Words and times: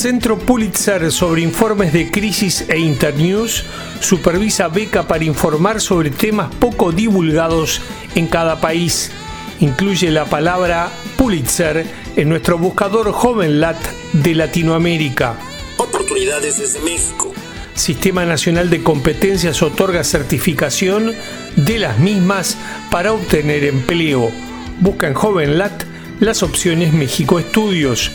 Centro 0.00 0.38
Pulitzer 0.38 1.12
sobre 1.12 1.42
informes 1.42 1.92
de 1.92 2.10
crisis 2.10 2.64
e 2.70 2.78
internews 2.78 3.64
supervisa 4.00 4.66
beca 4.68 5.06
para 5.06 5.24
informar 5.24 5.78
sobre 5.78 6.08
temas 6.08 6.54
poco 6.54 6.90
divulgados 6.90 7.82
en 8.14 8.26
cada 8.26 8.62
país. 8.62 9.10
Incluye 9.58 10.10
la 10.10 10.24
palabra 10.24 10.88
Pulitzer 11.18 11.84
en 12.16 12.30
nuestro 12.30 12.56
buscador 12.56 13.12
JovenLat 13.12 13.76
de 14.14 14.34
Latinoamérica. 14.34 15.36
Oportunidades 15.76 16.56
desde 16.56 16.80
México. 16.80 17.34
Sistema 17.74 18.24
Nacional 18.24 18.70
de 18.70 18.82
Competencias 18.82 19.62
otorga 19.62 20.02
certificación 20.02 21.14
de 21.56 21.78
las 21.78 21.98
mismas 21.98 22.56
para 22.90 23.12
obtener 23.12 23.64
empleo. 23.64 24.30
Busca 24.80 25.08
en 25.08 25.12
JovenLat 25.12 25.84
las 26.20 26.42
opciones 26.42 26.94
México 26.94 27.38
Estudios. 27.38 28.10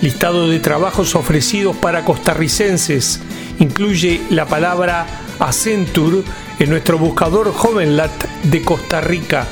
Listado 0.00 0.48
de 0.48 0.60
trabajos 0.60 1.14
ofrecidos 1.14 1.76
para 1.76 2.04
costarricenses. 2.04 3.20
Incluye 3.58 4.20
la 4.30 4.46
palabra 4.46 5.06
Accenture 5.38 6.22
en 6.58 6.70
nuestro 6.70 6.98
buscador 6.98 7.52
JovenLat 7.52 8.24
de 8.44 8.62
Costa 8.62 9.00
Rica. 9.00 9.46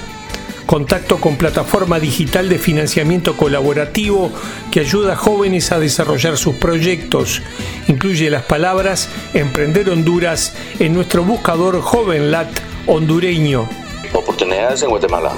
Contacto 0.67 1.19
con 1.19 1.37
plataforma 1.37 2.01
digital 2.01 2.49
de 2.49 2.59
financiamiento 2.59 3.37
colaborativo 3.37 4.31
que 4.71 4.81
ayuda 4.81 5.15
a 5.15 5.17
jóvenes 5.17 5.73
a 5.73 5.79
desarrollar 5.79 6.37
sus 6.37 6.55
proyectos. 6.55 7.43
Incluye 7.89 8.31
las 8.31 8.45
palabras 8.45 9.09
Emprender 9.35 9.91
Honduras 9.91 10.55
en 10.79 10.95
nuestro 10.95 11.25
buscador 11.25 11.81
JovenLat 11.81 12.49
hondureño. 12.87 13.69
Oportunidades 14.15 14.83
en 14.83 14.91
Guatemala. 14.91 15.33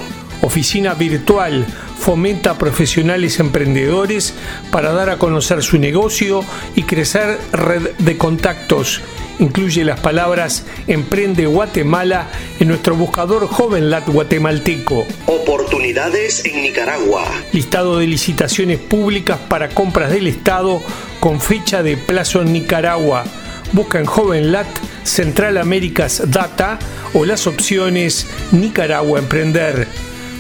Oficina 0.45 0.93
virtual 0.93 1.65
fomenta 1.99 2.51
a 2.51 2.59
profesionales 2.59 3.41
emprendedores 3.41 4.35
para 4.71 4.93
dar 4.93 5.09
a 5.09 5.17
conocer 5.17 5.63
su 5.63 5.79
negocio 5.79 6.45
y 6.77 6.83
crecer 6.83 7.39
red 7.53 7.93
de 7.99 8.19
contactos. 8.19 9.01
Incluye 9.39 9.87
las 9.87 10.01
palabras 10.01 10.67
Emprende 10.87 11.47
Guatemala 11.47 12.29
en 12.61 12.69
nuestro 12.69 12.95
buscador 12.95 13.49
JovenLat 13.49 14.07
guatemalteco. 14.07 15.07
Oportunidades 15.25 16.45
en 16.45 16.61
Nicaragua. 16.63 17.25
Listado 17.53 17.99
de 17.99 18.07
licitaciones 18.07 18.79
públicas 18.79 19.39
para 19.49 19.71
compras 19.71 20.11
del 20.11 20.27
Estado 20.27 20.83
con 21.21 21.41
fecha 21.41 21.83
de 21.83 21.97
plazo 21.97 22.43
en 22.43 22.53
Nicaragua. 22.53 23.25
Busca 23.73 23.99
en 23.99 24.05
JovenLat 24.05 24.69
Central 25.05 25.57
Américas 25.57 26.23
Data 26.27 26.79
o 27.15 27.25
las 27.25 27.47
opciones 27.47 28.27
Nicaragua 28.53 29.19
Emprender 29.19 29.89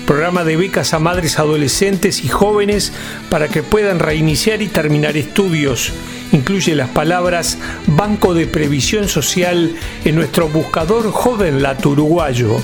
programa 0.04 0.44
de 0.44 0.56
becas 0.56 0.94
a 0.94 0.98
madres 0.98 1.38
adolescentes 1.38 2.24
y 2.24 2.28
jóvenes 2.28 2.92
para 3.30 3.48
que 3.48 3.62
puedan 3.62 3.98
reiniciar 3.98 4.62
y 4.62 4.68
terminar 4.68 5.16
estudios. 5.16 5.92
Incluye 6.32 6.74
las 6.74 6.88
palabras 6.90 7.58
Banco 7.86 8.34
de 8.34 8.46
Previsión 8.46 9.08
Social 9.08 9.74
en 10.04 10.14
nuestro 10.14 10.48
buscador 10.48 11.10
Joven 11.10 11.62
Lat 11.62 11.84
Uruguayo. 11.86 12.56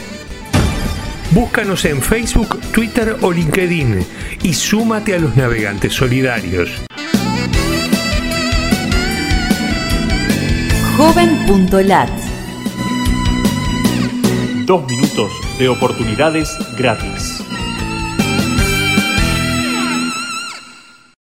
Búscanos 1.32 1.84
en 1.84 2.02
Facebook, 2.02 2.60
Twitter 2.72 3.16
o 3.20 3.32
LinkedIn 3.32 4.04
y 4.42 4.54
súmate 4.54 5.14
a 5.14 5.18
los 5.18 5.36
navegantes 5.36 5.92
solidarios. 5.92 6.70
Joven.lat 10.96 12.10
Dos 14.66 14.86
minutos 14.86 15.49
de 15.60 15.68
oportunidades 15.68 16.56
gratis. 16.74 17.49